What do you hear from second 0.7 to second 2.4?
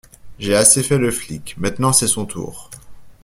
fait le flic, maintenant c’est son